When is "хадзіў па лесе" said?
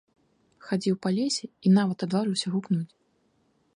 0.69-1.45